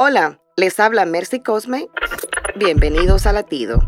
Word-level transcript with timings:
Hola, 0.00 0.40
les 0.56 0.80
habla 0.80 1.04
Mercy 1.04 1.38
Cosme. 1.38 1.88
Bienvenidos 2.56 3.26
a 3.26 3.32
Latido. 3.32 3.78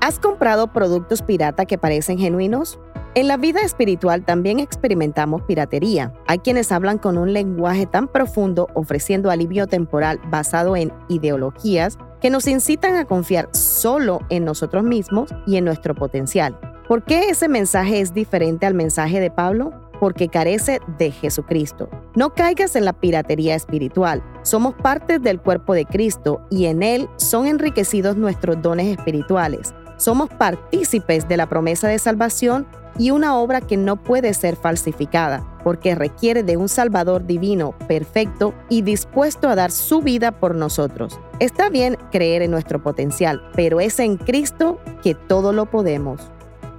¿Has 0.00 0.18
comprado 0.18 0.72
productos 0.72 1.22
pirata 1.22 1.66
que 1.66 1.78
parecen 1.78 2.18
genuinos? 2.18 2.80
En 3.14 3.28
la 3.28 3.36
vida 3.36 3.60
espiritual 3.60 4.24
también 4.24 4.58
experimentamos 4.58 5.42
piratería. 5.42 6.12
Hay 6.26 6.40
quienes 6.40 6.72
hablan 6.72 6.98
con 6.98 7.16
un 7.16 7.32
lenguaje 7.32 7.86
tan 7.86 8.08
profundo 8.08 8.66
ofreciendo 8.74 9.30
alivio 9.30 9.68
temporal 9.68 10.20
basado 10.26 10.74
en 10.74 10.92
ideologías 11.08 11.96
que 12.20 12.30
nos 12.30 12.48
incitan 12.48 12.96
a 12.96 13.04
confiar 13.04 13.48
solo 13.52 14.18
en 14.30 14.44
nosotros 14.44 14.82
mismos 14.82 15.30
y 15.46 15.58
en 15.58 15.64
nuestro 15.64 15.94
potencial. 15.94 16.58
¿Por 16.88 17.04
qué 17.04 17.28
ese 17.28 17.46
mensaje 17.46 18.00
es 18.00 18.12
diferente 18.12 18.66
al 18.66 18.74
mensaje 18.74 19.20
de 19.20 19.30
Pablo? 19.30 19.83
Porque 20.04 20.28
carece 20.28 20.82
de 20.98 21.12
Jesucristo. 21.12 21.88
No 22.14 22.34
caigas 22.34 22.76
en 22.76 22.84
la 22.84 22.92
piratería 22.92 23.54
espiritual. 23.54 24.22
Somos 24.42 24.74
parte 24.74 25.18
del 25.18 25.40
cuerpo 25.40 25.72
de 25.72 25.86
Cristo 25.86 26.42
y 26.50 26.66
en 26.66 26.82
Él 26.82 27.08
son 27.16 27.46
enriquecidos 27.46 28.14
nuestros 28.14 28.60
dones 28.60 28.98
espirituales. 28.98 29.72
Somos 29.96 30.28
partícipes 30.28 31.26
de 31.26 31.38
la 31.38 31.48
promesa 31.48 31.88
de 31.88 31.98
salvación 31.98 32.66
y 32.98 33.12
una 33.12 33.38
obra 33.38 33.62
que 33.62 33.78
no 33.78 33.96
puede 33.96 34.34
ser 34.34 34.56
falsificada, 34.56 35.42
porque 35.64 35.94
requiere 35.94 36.42
de 36.42 36.58
un 36.58 36.68
Salvador 36.68 37.24
divino, 37.26 37.74
perfecto 37.88 38.52
y 38.68 38.82
dispuesto 38.82 39.48
a 39.48 39.54
dar 39.54 39.70
su 39.70 40.02
vida 40.02 40.32
por 40.32 40.54
nosotros. 40.54 41.18
Está 41.40 41.70
bien 41.70 41.96
creer 42.12 42.42
en 42.42 42.50
nuestro 42.50 42.82
potencial, 42.82 43.42
pero 43.56 43.80
es 43.80 43.98
en 44.00 44.18
Cristo 44.18 44.78
que 45.02 45.14
todo 45.14 45.54
lo 45.54 45.64
podemos. 45.70 46.20